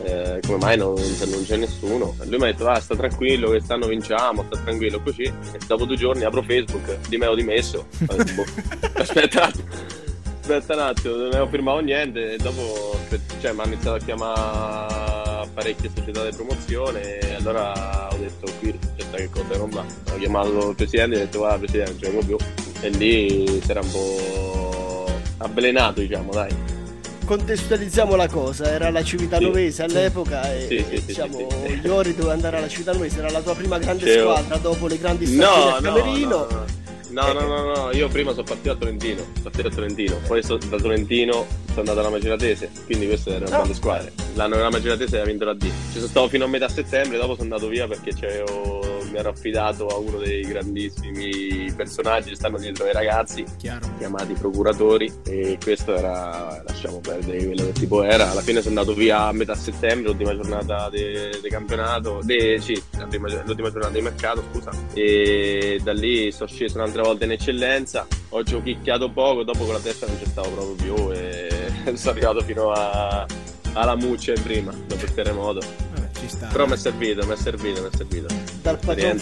[0.02, 2.14] eh, come mai non, non, c'è nessuno?
[2.24, 5.22] Lui mi ha detto, ah, sta tranquillo, che stanno vinciamo, sta tranquillo, così.
[5.22, 7.86] E dopo due giorni apro Facebook, di Meo dimesso.
[7.98, 8.16] Boh,
[9.00, 9.50] aspetta,
[10.40, 12.32] aspetta un attimo, non avevo firmato niente.
[12.32, 12.98] E dopo,
[13.40, 18.76] cioè, mi hanno iniziato a chiamare parecchie società di promozione e allora ho detto qui
[18.80, 22.00] aspetta che cosa non va ho chiamato il presidente e ho detto guarda presidente non
[22.00, 22.36] ce ne più
[22.80, 24.84] e lì si era un po'
[25.38, 26.73] avvelenato, diciamo, dai.
[27.24, 31.48] Contestualizziamo la cosa, era la Civitanovese sì, all'epoca e, sì, sì, diciamo
[31.82, 35.26] Iori doveva andare alla Civitanovese, era la tua prima grande C'è squadra dopo le grandi
[35.26, 36.36] stagioni no, al Camerino.
[36.36, 36.64] No, no,
[37.10, 40.56] No, no, no, no, io prima sono partito a Tolentino, partito a Tolentino, poi so,
[40.56, 43.50] da Tolentino sono andato alla Maceratese, quindi queste erano no.
[43.50, 44.12] grandi squadre.
[44.34, 45.62] L'anno della Maceratese aveva vinto la D.
[45.62, 48.12] Ci sono stato fino a metà settembre, dopo sono andato via perché
[49.14, 53.88] mi ero affidato a uno dei grandissimi personaggi che stanno dietro ai ragazzi, Chiaro.
[53.96, 58.32] chiamati procuratori, e questo era, lasciamo perdere quello che tipo era.
[58.32, 62.82] Alla fine sono andato via a metà settembre, l'ultima giornata del de campionato, de, sì,
[63.08, 68.06] prima, l'ultima giornata di mercato, scusa, e da lì sono sceso un'altra volta in eccellenza,
[68.30, 72.40] ho giochicchiato poco, dopo con la testa non c'è stato proprio più e sono arrivato
[72.40, 73.24] fino a,
[73.74, 75.93] alla Muccia prima, dopo il terremoto.
[76.14, 78.34] Vabbè, Però mi è servito, mi è servito, mi è servito.
[78.62, 79.20] Dal patron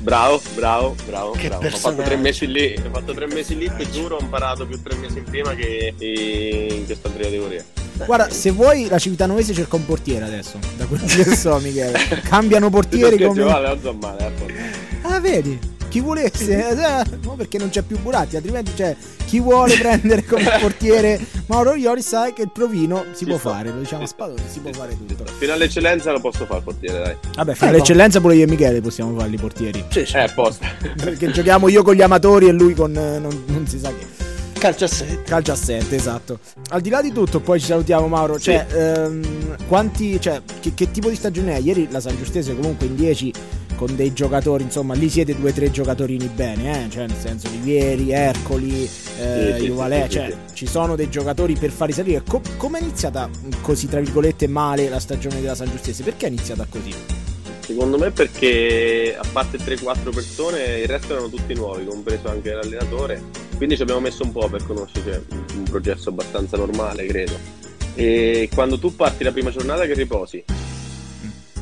[0.00, 1.66] Bravo, bravo, bravo, che bravo.
[1.66, 4.80] Ho fatto tre mesi lì, ho fatto tre mesi lì, ti giuro, ho imparato più
[4.80, 7.64] tre mesi in prima che in questa categoria.
[8.04, 11.98] Guarda, se vuoi la Civitanovese cerca un portiere adesso, da quello che so, Michele.
[12.22, 13.42] Cambiano portieri come...
[13.42, 14.46] Vale, non male, ecco.
[15.08, 15.74] Ah, vedi?
[15.96, 18.94] chi volesse, eh, no, perché non c'è più Buratti, altrimenti c'è
[19.26, 23.50] chi vuole prendere come portiere Mauro Iori sa che il provino si, si può fa.
[23.50, 25.24] fare, lo diciamo a Spadone, si può fare tutto.
[25.38, 27.16] Fino all'eccellenza lo posso fare il portiere, dai.
[27.34, 27.76] Vabbè, fino ecco.
[27.76, 29.84] all'eccellenza pure io e Michele possiamo fare i portieri.
[29.90, 30.16] Sì, sì.
[30.16, 30.66] Eh, apposta.
[30.96, 34.25] perché giochiamo io con gli amatori e lui con eh, non, non si sa che.
[34.58, 35.22] Calcio a 7.
[35.22, 36.38] Calcio a 7, esatto.
[36.70, 38.38] Al di là di tutto, poi ci salutiamo Mauro.
[38.38, 38.44] Sì.
[38.44, 41.58] Cioè, ehm, quanti, cioè, che, che, tipo di stagione è?
[41.58, 43.32] Ieri la San Giustese comunque in 10
[43.76, 46.90] con dei giocatori, insomma, lì siete due o tre giocatorini bene, eh?
[46.90, 48.88] cioè nel senso Rivieri, Ercoli,
[49.20, 52.22] eh, sì, cioè ci sono dei giocatori per far risalire.
[52.26, 53.28] Co- come è iniziata
[53.60, 56.02] così, tra virgolette, male la stagione della San Giustese?
[56.02, 56.92] Perché è iniziata così?
[57.60, 63.20] Secondo me perché a parte 3-4 persone il resto erano tutti nuovi, compreso anche l'allenatore,
[63.56, 67.38] quindi ci abbiamo messo un po' per conoscere, cioè, un processo abbastanza normale credo.
[67.94, 70.44] E quando tu parti la prima giornata che riposi,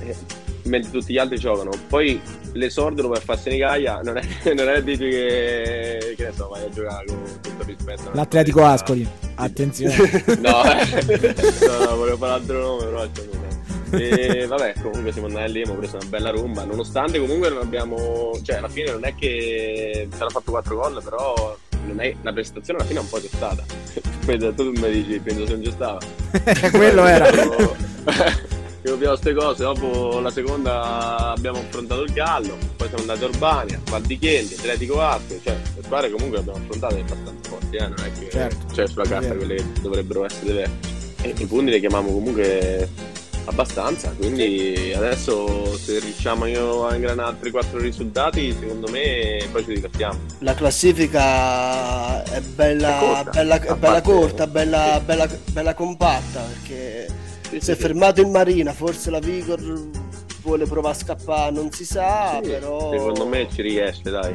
[0.00, 0.16] eh,
[0.64, 1.70] mentre tutti gli altri giocano.
[1.88, 2.20] Poi
[2.52, 4.22] l'esordio per farsi in Italia non è,
[4.54, 8.10] non è dici che, che ne so, vai a giocare con tutto il rispetto.
[8.12, 9.96] L'Atletico Ascoli, attenzione.
[10.40, 13.42] no, no, no, volevo fare altro nome, però c'è
[13.96, 18.32] e vabbè, comunque siamo andati lì, abbiamo preso una bella rumba, nonostante comunque non abbiamo,
[18.42, 21.56] cioè alla fine non è che ci hanno fatto 4 gol, però
[21.96, 23.64] è, la prestazione alla fine un po' c'è stata.
[24.54, 25.98] tu mi dici, penso non c'è stava.
[26.70, 27.30] Quello era
[28.84, 29.62] che dobbiamo queste cose.
[29.62, 35.40] Dopo la seconda abbiamo affrontato il Gallo, poi siamo andati a Urbania, Valdichienti, Atletico Vasco,
[35.42, 37.88] cioè le squadre comunque abbiamo affrontato abbastanza forti, eh?
[37.88, 38.74] non è che certo.
[38.74, 40.92] cioè, sulla carta quelle che dovrebbero essere diverse.
[41.22, 42.88] E i punti li chiamiamo comunque
[43.46, 49.74] abbastanza, quindi adesso se riusciamo io a ingranare altri quattro risultati, secondo me poi ci
[49.74, 50.18] divertiamo.
[50.38, 55.04] La classifica è bella, è corta, bella, è bella, corta bella, sì.
[55.04, 57.06] bella, bella compatta perché
[57.48, 59.60] sì, si è fermato in Marina, forse la Vigor
[60.42, 62.90] vuole provare a scappare non si sa, Sì, però...
[62.92, 64.34] Secondo me ci riesce, dai.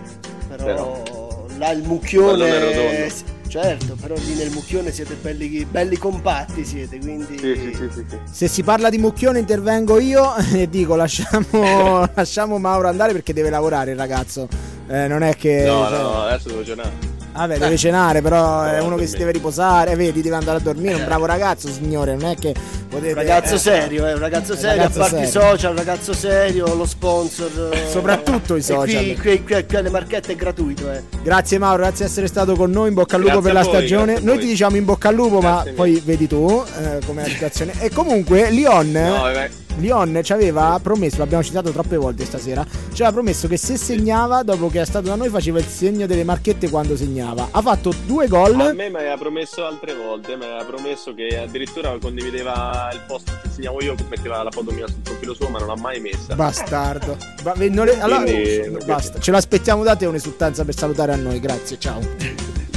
[0.49, 3.37] Però, però- là il mucchione...
[3.49, 7.35] Certo, però lì nel mucchione siete belli, belli compatti siete, quindi...
[7.39, 8.19] Sì, sì, sì, sì, sì.
[8.31, 13.49] Se si parla di mucchione intervengo io e dico lasciamo, lasciamo Mauro andare perché deve
[13.49, 14.47] lavorare il ragazzo.
[14.87, 15.63] Eh, non è che...
[15.65, 17.18] No, cioè- no, adesso devo cenare.
[17.39, 19.95] Vabbè, deve cenare, però è No, uno che si deve riposare.
[19.95, 20.93] Vedi, deve andare a dormire.
[20.93, 22.15] È un bravo ragazzo, signore.
[22.15, 22.53] Non è che
[22.89, 23.09] potete.
[23.09, 26.13] Un ragazzo eh, serio, eh, un ragazzo serio, ragazzo a parte i social, un ragazzo
[26.13, 27.71] serio, lo sponsor.
[27.73, 29.03] eh, Soprattutto i e social.
[29.03, 31.01] Qui, qui, qui, qui alle marchette è gratuito, eh.
[31.23, 32.89] Grazie Mauro, grazie di essere stato con noi.
[32.89, 34.19] In bocca al lupo Grazie per la voi, stagione.
[34.19, 36.01] Noi ti diciamo in bocca al lupo, ma Grazie poi mille.
[36.05, 37.73] vedi tu eh, com'è la situazione.
[37.79, 38.91] E comunque, Lion.
[38.91, 39.49] No, vabbè.
[39.79, 44.43] Lion ci aveva promesso, l'abbiamo citato troppe volte stasera, ci aveva promesso che se segnava,
[44.43, 47.47] dopo che è stato da noi, faceva il segno delle marchette quando segnava.
[47.51, 48.59] Ha fatto due gol.
[48.59, 53.31] A me mi aveva promesso altre volte, mi aveva promesso che addirittura condivideva il post
[53.41, 56.35] che segnavo io, metteva la foto mia sul profilo suo, ma non l'ha mai messa.
[56.35, 57.17] Bastardo.
[57.43, 59.19] Va- ve- non le- allora, Quindi- basta.
[59.19, 61.39] Ce l'aspettiamo da te un'esultanza per salutare a noi.
[61.39, 61.99] Grazie, ciao.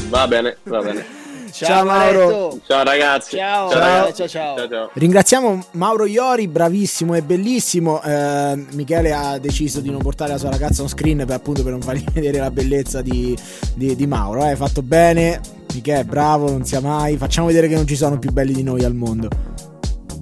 [0.08, 1.20] Va bene, va bene.
[1.66, 2.18] Ciao, Mauro.
[2.18, 2.60] Maretto.
[2.66, 3.36] Ciao ragazzi.
[3.36, 4.12] Ciao, ciao, ragazzi.
[4.14, 4.56] ciao, ciao.
[4.56, 4.90] ciao, ciao.
[4.94, 8.02] Ringraziamo Mauro Iori, bravissimo e bellissimo.
[8.02, 11.72] Eh, Michele ha deciso di non portare la sua ragazza on screen per, appunto per
[11.72, 13.36] non fargli vedere la bellezza di,
[13.74, 14.42] di- di Mauro.
[14.44, 14.48] eh.
[14.50, 15.40] Hai fatto bene.
[15.74, 17.16] Michele, bravo, non sia mai.
[17.16, 19.28] Facciamo vedere che non ci sono più belli di noi al mondo.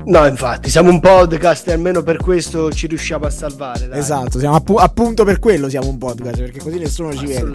[0.02, 3.86] No, infatti, siamo un podcast e almeno per questo ci riusciamo a salvare.
[3.86, 3.98] Dai.
[3.98, 7.52] Esatto, siamo appu- appunto per quello siamo un podcast, perché così nessuno ci vede.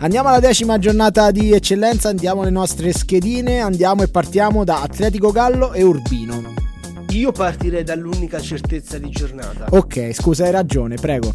[0.00, 5.32] Andiamo alla decima giornata di eccellenza, andiamo alle nostre schedine, andiamo e partiamo da Atletico
[5.32, 6.54] Gallo e Urbino.
[7.10, 9.66] Io partirei dall'unica certezza di giornata.
[9.70, 11.32] Ok, scusa, hai ragione, prego.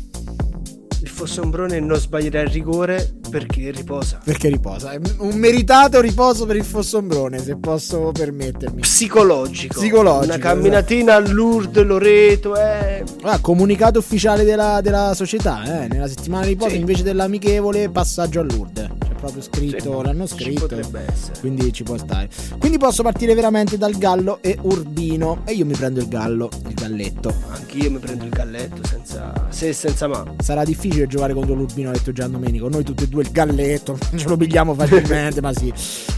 [1.21, 4.19] Il Fossombrone non sbaglierà il rigore perché riposa.
[4.23, 4.89] Perché riposa.
[4.93, 8.81] È Un meritato riposo per il Fossombrone, se posso permettermi.
[8.81, 9.79] Psicologico.
[9.79, 13.03] Psicologico, Una camminatina a Lourdes, Loreto, eh.
[13.21, 15.87] Ah, comunicato ufficiale della, della società, eh.
[15.89, 16.77] Nella settimana di riposo Sì.
[16.77, 18.87] invece dell'amichevole passaggio a Lourdes.
[19.21, 20.61] Proprio scritto, Sì, l'hanno ci scritto.
[20.61, 21.39] potrebbe essere.
[21.39, 22.27] Quindi ci può stare.
[22.57, 25.41] Quindi posso partire veramente dal Gallo e Urbino.
[25.45, 27.31] E io mi prendo il Gallo, il galletto.
[27.51, 30.25] Anch'io mi prendo il galletto senza se e senza ma.
[30.41, 32.67] Sarà difficile giocare contro l'Urbino, ha detto Gian Domenico.
[32.67, 35.71] Noi tutti e due il galletto, ce lo pigliamo facilmente, ma sì.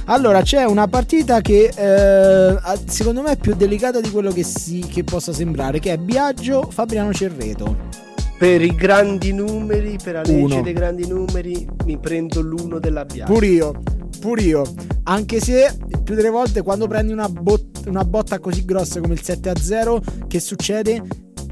[0.05, 4.79] Allora, c'è una partita che eh, secondo me è più delicata di quello che, si,
[4.79, 8.11] che possa sembrare, che è Biagio Fabriano Cerreto.
[8.43, 10.61] Per i grandi numeri, per la legge Uno.
[10.61, 13.31] dei grandi numeri, mi prendo l'uno della Bianca.
[13.31, 13.73] Pur io,
[14.19, 14.63] pur io.
[15.03, 19.21] Anche se più delle volte quando prendi una, bot- una botta così grossa come il
[19.23, 21.01] 7-0, che succede?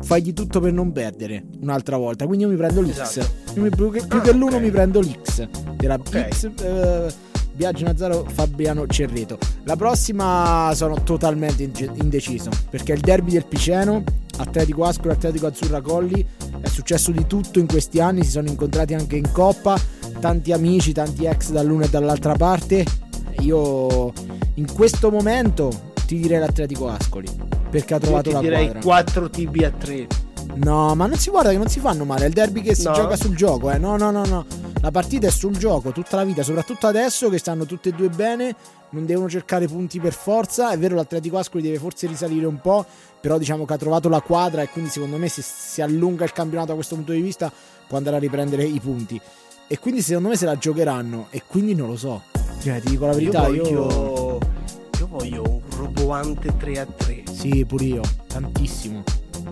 [0.02, 2.26] Fagli tutto per non perdere un'altra volta.
[2.26, 3.00] Quindi io mi prendo l'X.
[3.00, 3.32] Esatto.
[3.56, 4.62] Io mi- più che, più Ah, che l'uno ok.
[4.62, 5.48] mi prendo l'X.
[5.78, 6.28] Della Ok.
[6.28, 6.50] X.
[6.62, 7.14] eh,
[7.54, 9.38] Biagio Nazzaro Fabiano Cerreto.
[9.64, 11.64] La prossima sono totalmente
[12.02, 14.04] indeciso perché il derby del Piceno,
[14.38, 16.26] Atletico Ascolo, Atletico Azzurra Colli.
[16.62, 19.80] È successo di tutto in questi anni, si sono incontrati anche in coppa,
[20.20, 22.86] tanti amici, tanti ex dall'una e dall'altra parte.
[23.40, 24.14] Io
[24.56, 27.28] in questo momento ti direi l'Atletico Ascoli
[27.70, 28.82] perché ha Io trovato ti la direi quadra.
[28.82, 30.08] 4 TB a 3.
[30.56, 32.26] No, ma non si guarda che non si fanno male.
[32.26, 32.94] È il derby che si No.
[32.94, 33.78] gioca sul gioco, eh.
[33.78, 34.46] No, no, no, no.
[34.82, 38.10] La partita è sul gioco tutta la vita, soprattutto adesso che stanno tutte e due
[38.10, 38.56] bene.
[38.90, 40.72] Non devono cercare punti per forza.
[40.72, 42.86] È vero, l'Atletico Ascoli deve forse risalire un po'.
[43.22, 46.34] Però diciamo che ha trovato la quadra e quindi secondo me se si allunga il
[46.34, 47.52] campionato da questo punto di vista
[47.88, 49.20] può andare a riprendere i punti.
[49.68, 51.28] E quindi secondo me se la giocheranno.
[51.30, 52.24] E quindi non lo so.
[52.62, 53.84] Cioè, ti dico la verità, io, io...
[53.88, 54.40] voglio,
[55.00, 57.24] io voglio un roboante 3 a 3.
[57.32, 58.02] Sì, pure io.
[58.28, 59.04] Tantissimo.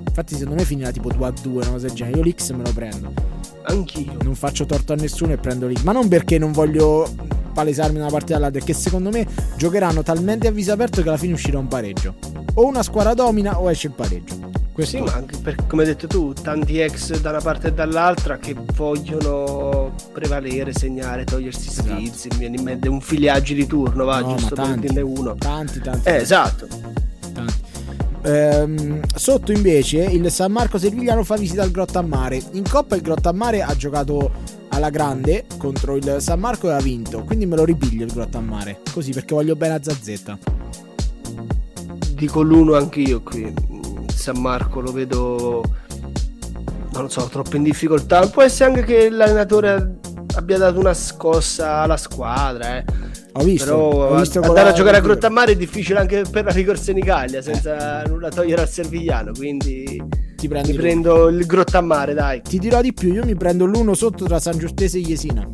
[0.07, 2.17] Infatti secondo me finirà tipo 2 a 2, una cosa del genere.
[2.17, 3.13] Io l'X me lo prendo.
[3.63, 4.13] Anch'io.
[4.23, 5.81] non faccio torto a nessuno e prendo l'X.
[5.83, 7.07] Ma non perché non voglio
[7.53, 11.17] palesarmi da una parte dall'altra, perché secondo me giocheranno talmente a viso aperto che alla
[11.17, 12.15] fine uscirà un pareggio.
[12.55, 14.47] O una squadra domina o esce il pareggio.
[14.73, 17.73] Questo Sì, ma anche per, come hai detto tu, tanti ex da una parte e
[17.73, 21.89] dall'altra che vogliono prevalere, segnare, togliersi Esatto.
[21.89, 22.27] sfizi.
[22.31, 24.79] Mi viene in mente un filiaggi di turno, va, No, giusto per tanti.
[24.87, 25.35] dirne uno.
[25.35, 26.07] tanti, tanti.
[26.07, 26.67] Eh, esatto.
[28.21, 32.41] Ehm, sotto invece il San Marco Servigliano fa visita al Grottammare.
[32.51, 34.31] In Coppa il Grottammare ha giocato
[34.69, 37.23] alla grande contro il San Marco e ha vinto.
[37.23, 38.79] Quindi me lo ripiglio il Grottammare.
[38.91, 40.37] Così perché voglio bene a Zazzetta.
[42.13, 43.53] Dico l'uno anch'io qui.
[44.13, 45.63] San Marco lo vedo,
[46.91, 48.27] non so, troppo in difficoltà.
[48.27, 49.99] Può essere anche che l'allenatore
[50.35, 52.85] abbia dato una scossa alla squadra, eh.
[53.33, 53.65] Ho visto.
[53.65, 56.97] Però ho visto andare a giocare a Grottammare è difficile anche per la ricorsa in
[56.97, 59.31] Italia, senza nulla togliere al Servigliano.
[59.33, 60.01] Quindi
[60.35, 60.81] Ti prendi mi tu.
[60.81, 62.41] prendo il Grottammare, dai.
[62.41, 65.47] Ti dirò di più, io mi prendo l'uno sotto tra San Giustese e Jesina.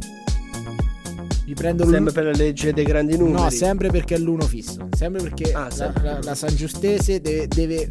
[1.47, 1.95] Mi prendo l'uno.
[1.95, 3.41] Sempre per la legge dei grandi numeri.
[3.43, 4.87] No, sempre perché è l'uno fisso.
[4.95, 6.03] Sempre perché Ah, la, sempre.
[6.03, 7.87] la- la San Giustese deve, deve-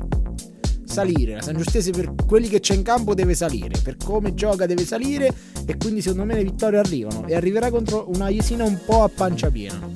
[0.86, 1.34] salire.
[1.34, 4.84] La San Giustese per quelli che c'è in campo deve salire, per come gioca deve
[4.84, 5.32] salire
[5.66, 9.08] e quindi secondo me le vittorie arrivano e arriverà contro una Jesina un po' a
[9.08, 9.90] pancia piena.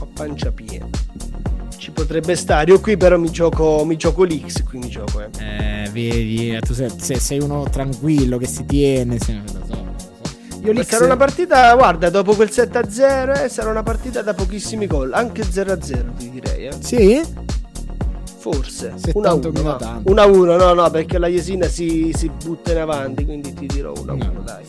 [0.00, 0.88] A pancia piena.
[1.76, 5.20] Ci potrebbe stare, io qui però mi gioco, mi gioco l'X, qui mi gioco.
[5.20, 9.40] Eh, eh vedi, tu sei, sei, uno tranquillo che si tiene, se.
[10.64, 14.88] Io lì sarà una partita, guarda, dopo quel 7-0 eh, sarà una partita da pochissimi
[14.88, 16.66] gol, anche 0-0 ti direi.
[16.66, 16.72] Eh.
[16.80, 17.45] Sì?
[18.52, 18.94] Forse.
[18.94, 20.02] 1-1, no.
[20.04, 24.04] 1-1, no, no, perché la Jesina si, si, butta in avanti, quindi ti dirò 1-1,
[24.04, 24.42] no.
[24.44, 24.62] dai.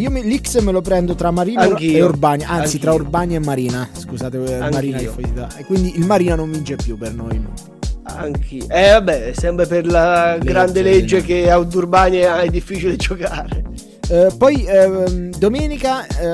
[0.00, 1.98] Io mi, l'X me lo prendo tra Marina Anch'io.
[1.98, 2.78] e Urbani, anzi Anch'io.
[2.80, 3.86] tra Urbani e Marina.
[3.92, 5.12] Scusate, eh, Anch'io.
[5.14, 7.38] Marina e quindi il Marina non vince più per noi.
[8.04, 8.66] Anch'io.
[8.70, 13.62] Eh vabbè, sempre per la legge, grande legge che a Urbani è difficile giocare.
[14.10, 16.26] Eh, poi eh, domenica eh,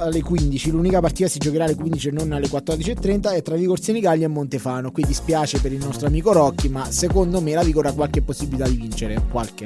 [0.00, 3.80] alle 15, l'unica partita si giocherà alle 15 e non alle 14.30 è tra Vigor
[3.80, 4.90] Senigallia e Montefano.
[4.90, 8.68] Qui dispiace per il nostro amico Rocchi, ma secondo me la Vigor ha qualche possibilità
[8.68, 9.22] di vincere.
[9.30, 9.64] Qualche.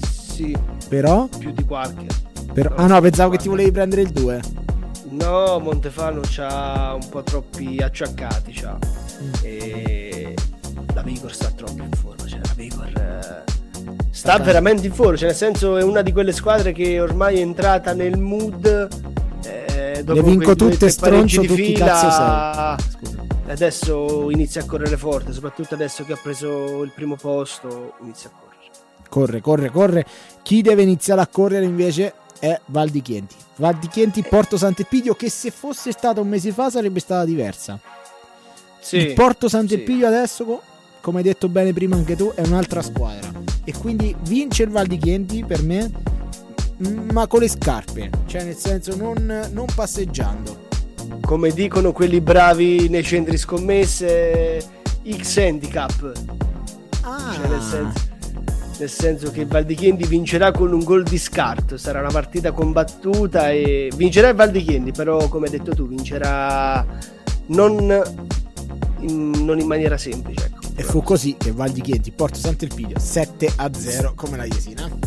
[0.00, 0.56] Sì.
[0.88, 1.28] Però?
[1.38, 2.06] Più di qualche.
[2.54, 2.74] Però...
[2.76, 4.40] Ah no, pensavo che ti volevi prendere il 2.
[5.10, 8.52] No, Montefano c'ha un po' troppi acciaccati.
[8.52, 8.78] C'ha.
[9.22, 9.32] Mm.
[9.42, 10.34] E
[10.94, 12.26] la Vigor sta troppo in forma.
[12.26, 13.45] Cioè, la Vigor eh,
[14.16, 17.40] sta veramente in forma, cioè nel senso è una di quelle squadre che ormai è
[17.40, 18.88] entrata nel mood
[19.44, 22.76] eh, dopo Le vinco quei, tutte stronzo di fila,
[23.46, 28.32] adesso inizia a correre forte, soprattutto adesso che ha preso il primo posto, inizia a
[28.32, 28.44] correre.
[29.08, 30.06] Corre, corre, corre.
[30.42, 33.36] Chi deve iniziare a correre invece è Val di Chienti.
[33.56, 37.78] Val di Chienti, Porto Sant'Epidio, che se fosse stata un mese fa sarebbe stata diversa.
[38.80, 40.14] Sì, il Porto Sant'Epidio sì.
[40.14, 40.62] adesso,
[41.02, 43.35] come hai detto bene prima anche tu, è un'altra squadra
[43.66, 45.90] e quindi vince il Val di Chienti per me
[47.10, 50.68] ma con le scarpe cioè nel senso non, non passeggiando
[51.20, 54.64] come dicono quelli bravi nei centri scommesse
[55.04, 56.12] X handicap
[57.02, 57.32] ah.
[57.34, 58.08] cioè nel senso,
[58.78, 62.52] nel senso che Val di Chienti vincerà con un gol di scarto sarà una partita
[62.52, 66.86] combattuta e vincerà il Val di Chienti però come hai detto tu vincerà
[67.46, 68.02] non
[69.00, 70.65] in, non in maniera semplice ecco.
[70.78, 75.05] E fu così che Val di Chienti porta Sant'Elpidio 7 a 0 come la Jesina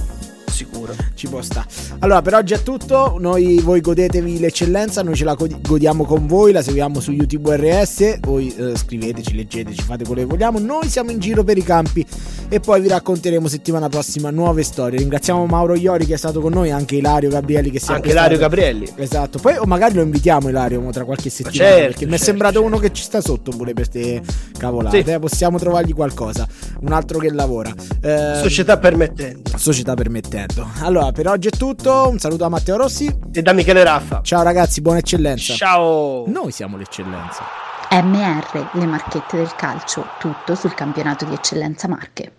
[0.79, 0.95] sicuro.
[1.13, 1.65] Ci può sta.
[1.99, 3.17] Allora, per oggi è tutto.
[3.19, 5.03] Noi, voi godetevi l'eccellenza.
[5.03, 6.51] Noi ce la godiamo con voi.
[6.51, 8.19] La seguiamo su YouTube RS.
[8.21, 10.59] Voi eh, scriveteci, leggeteci, fate quello che vogliamo.
[10.59, 12.05] Noi siamo in giro per i campi.
[12.51, 14.97] E poi vi racconteremo settimana prossima nuove storie.
[14.99, 18.09] Ringraziamo Mauro Iori che è stato con noi, anche Ilario Gabrielli che si è Anche
[18.09, 18.37] Ilario.
[18.37, 18.89] Gabrielli.
[18.95, 19.37] Esatto.
[19.39, 21.57] Poi o magari lo invitiamo Ilario tra qualche settimana.
[21.57, 22.67] Certo, perché certo, mi è certo, sembrato certo.
[22.67, 24.21] uno che ci sta sotto pure per queste
[24.57, 25.03] cavolate.
[25.03, 25.11] Sì.
[25.11, 26.47] Eh, possiamo trovargli qualcosa.
[26.81, 27.73] Un altro che lavora.
[28.01, 29.51] Eh, società permettendo.
[29.57, 32.09] Società permettendo Allora, per oggi è tutto.
[32.09, 34.21] Un saluto da Matteo Rossi e da Michele Raffa.
[34.23, 35.53] Ciao ragazzi, buona eccellenza.
[35.53, 36.23] Ciao.
[36.27, 37.43] Noi siamo l'eccellenza.
[37.91, 42.33] MR, le marchette del calcio, tutto sul campionato di eccellenza Marche.